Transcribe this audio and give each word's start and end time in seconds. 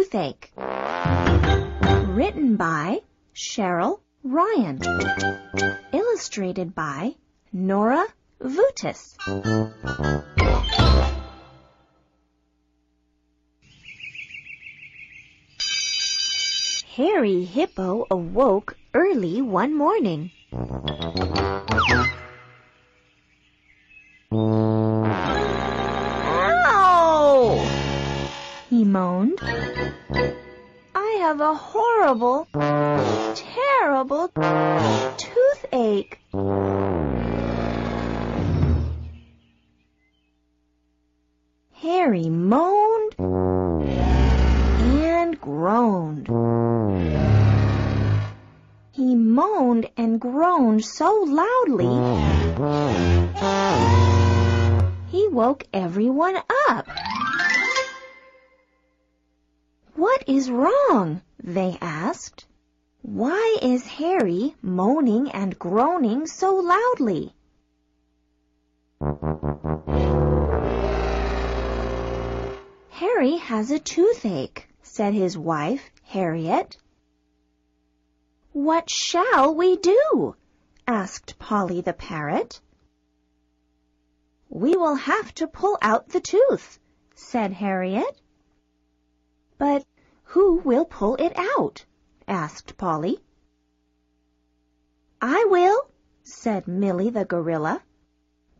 Toothache. 0.00 0.50
Written 2.16 2.56
by 2.56 3.00
Cheryl 3.34 4.00
Ryan. 4.24 4.80
Illustrated 5.92 6.74
by 6.74 7.16
Nora 7.52 8.06
Voutas. 8.40 9.14
Harry 16.96 17.44
Hippo 17.44 18.06
awoke 18.10 18.78
early 18.94 19.42
one 19.42 19.76
morning. 19.76 20.30
A 31.50 31.54
horrible, 31.54 32.46
terrible 33.34 34.28
toothache. 35.18 36.20
Harry 41.72 42.28
moaned 42.28 43.16
and 44.78 45.40
groaned. 45.40 46.28
He 48.92 49.16
moaned 49.16 49.90
and 49.96 50.20
groaned 50.20 50.84
so 50.84 51.24
loudly 51.26 51.90
he 55.08 55.26
woke 55.26 55.64
everyone 55.72 56.36
up. 56.68 56.86
What 59.96 60.22
is 60.28 60.48
wrong? 60.48 61.22
They 61.54 61.76
asked. 61.80 62.46
Why 63.02 63.58
is 63.62 63.86
Harry 63.86 64.54
moaning 64.62 65.30
and 65.30 65.58
groaning 65.58 66.26
so 66.26 66.54
loudly? 66.54 67.34
Harry 72.90 73.36
has 73.36 73.70
a 73.70 73.78
toothache, 73.78 74.68
said 74.82 75.14
his 75.14 75.36
wife, 75.36 75.90
Harriet. 76.02 76.76
What 78.52 78.90
shall 78.90 79.54
we 79.54 79.76
do? 79.76 80.36
asked 80.86 81.38
Polly 81.38 81.80
the 81.80 81.92
parrot. 81.92 82.60
We 84.48 84.76
will 84.76 84.96
have 84.96 85.32
to 85.36 85.46
pull 85.46 85.78
out 85.80 86.08
the 86.10 86.20
tooth, 86.20 86.78
said 87.14 87.52
Harriet. 87.52 88.20
But 89.56 89.84
who 90.30 90.54
will 90.64 90.84
pull 90.84 91.16
it 91.16 91.32
out? 91.56 91.84
asked 92.28 92.76
Polly. 92.76 93.18
I 95.20 95.44
will, 95.50 95.88
said 96.22 96.68
Millie 96.68 97.10
the 97.10 97.24
gorilla. 97.24 97.82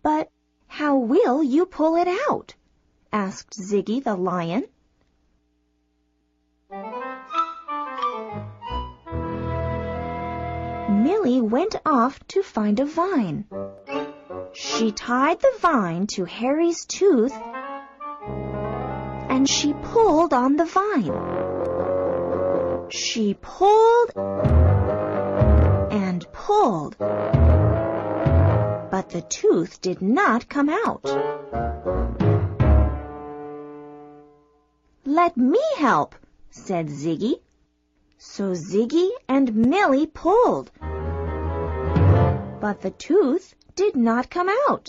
But 0.00 0.30
how 0.68 0.96
will 0.96 1.42
you 1.42 1.66
pull 1.66 1.96
it 1.96 2.06
out? 2.28 2.54
asked 3.12 3.58
Ziggy 3.58 4.02
the 4.04 4.14
lion. 4.14 4.64
Millie 10.88 11.40
went 11.40 11.74
off 11.84 12.24
to 12.28 12.44
find 12.44 12.78
a 12.78 12.84
vine. 12.84 13.44
She 14.52 14.92
tied 14.92 15.40
the 15.40 15.54
vine 15.58 16.06
to 16.14 16.26
Harry's 16.26 16.84
tooth 16.84 17.36
and 19.28 19.48
she 19.48 19.74
pulled 19.74 20.32
on 20.32 20.56
the 20.56 20.64
vine. 20.64 21.45
She 22.88 23.34
pulled 23.34 24.12
and 25.90 26.24
pulled, 26.32 26.96
but 26.98 29.10
the 29.10 29.22
tooth 29.28 29.80
did 29.80 30.00
not 30.00 30.48
come 30.48 30.68
out. 30.68 31.04
Let 35.04 35.36
me 35.36 35.60
help, 35.76 36.14
said 36.50 36.88
Ziggy. 36.88 37.40
So 38.18 38.52
Ziggy 38.52 39.10
and 39.28 39.54
Millie 39.54 40.06
pulled, 40.06 40.70
but 42.60 42.80
the 42.82 42.94
tooth 42.96 43.54
did 43.74 43.96
not 43.96 44.30
come 44.30 44.48
out. 44.68 44.88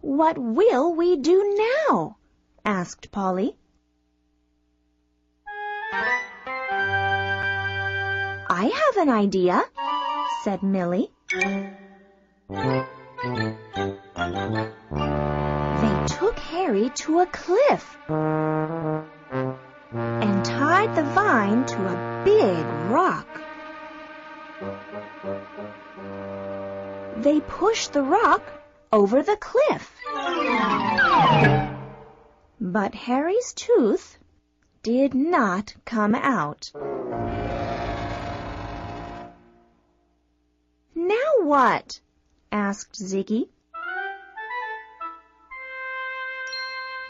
What 0.00 0.38
will 0.38 0.94
we 0.94 1.16
do 1.16 1.58
now? 1.90 2.16
asked 2.64 3.12
Polly. 3.12 3.56
I 8.58 8.68
have 8.68 8.96
an 9.06 9.10
idea, 9.10 9.62
said 10.42 10.62
Millie. 10.62 11.10
They 11.28 11.74
took 16.06 16.38
Harry 16.38 16.88
to 16.94 17.20
a 17.20 17.26
cliff 17.26 17.98
and 18.08 19.04
tied 20.42 20.96
the 20.96 21.04
vine 21.04 21.66
to 21.66 21.86
a 21.86 22.22
big 22.24 22.64
rock. 22.90 23.28
They 27.18 27.40
pushed 27.40 27.92
the 27.92 28.04
rock 28.04 28.42
over 28.90 29.22
the 29.22 29.36
cliff. 29.36 29.94
But 32.58 32.94
Harry's 32.94 33.52
tooth 33.52 34.16
did 34.82 35.12
not 35.12 35.74
come 35.84 36.14
out. 36.14 36.72
What? 41.46 42.00
asked 42.50 43.00
Ziggy. 43.00 43.48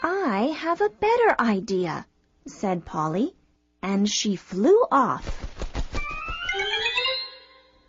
I 0.03 0.53
have 0.55 0.79
a 0.79 0.89
better 0.89 1.35
idea, 1.39 2.05
said 2.45 2.85
Polly, 2.85 3.33
and 3.81 4.07
she 4.07 4.35
flew 4.35 4.85
off. 4.91 5.25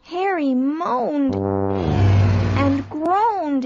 Harry 0.05 0.55
moaned 0.55 1.37
and 1.37 2.89
groaned 2.89 3.65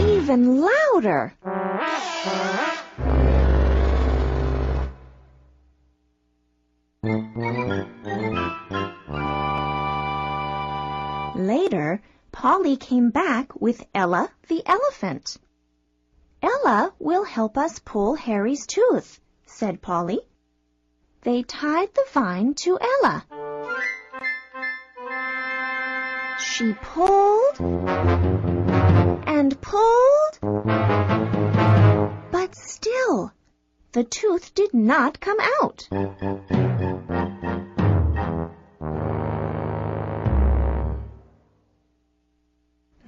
even 0.00 0.60
louder. 0.60 1.32
Later, 11.66 12.00
Polly 12.30 12.76
came 12.76 13.10
back 13.10 13.60
with 13.60 13.84
Ella 13.92 14.30
the 14.46 14.62
elephant. 14.64 15.36
Ella 16.40 16.94
will 17.00 17.24
help 17.24 17.58
us 17.58 17.80
pull 17.80 18.14
Harry's 18.14 18.68
tooth, 18.68 19.18
said 19.46 19.82
Polly. 19.82 20.20
They 21.22 21.42
tied 21.42 21.92
the 21.92 22.04
vine 22.12 22.54
to 22.62 22.78
Ella. 22.80 23.24
She 26.38 26.72
pulled 26.74 27.60
and 29.26 29.60
pulled, 29.60 30.38
but 32.30 32.54
still 32.54 33.32
the 33.90 34.04
tooth 34.04 34.54
did 34.54 34.72
not 34.72 35.18
come 35.18 35.38
out. 35.60 35.88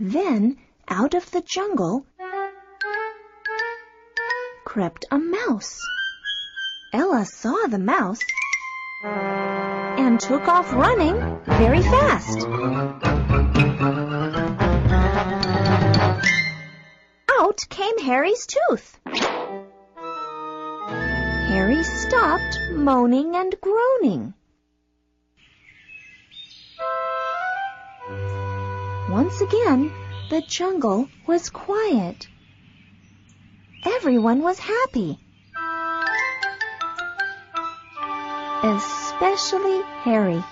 Then 0.00 0.58
out 0.86 1.14
of 1.14 1.28
the 1.32 1.40
jungle 1.40 2.06
crept 4.64 5.04
a 5.10 5.18
mouse. 5.18 5.80
Ella 6.92 7.24
saw 7.24 7.66
the 7.66 7.80
mouse 7.80 8.20
and 9.02 10.20
took 10.20 10.46
off 10.46 10.72
running 10.72 11.16
very 11.46 11.82
fast. 11.82 12.46
Out 17.40 17.66
came 17.68 17.98
Harry's 17.98 18.46
tooth. 18.46 19.00
Harry 21.48 21.82
stopped 21.82 22.60
moaning 22.70 23.34
and 23.34 23.56
groaning. 23.60 24.34
Once 29.08 29.40
again, 29.40 29.90
the 30.28 30.42
jungle 30.42 31.08
was 31.26 31.48
quiet. 31.48 32.28
Everyone 33.86 34.42
was 34.42 34.58
happy. 34.58 35.18
Especially 38.62 39.80
Harry. 40.02 40.44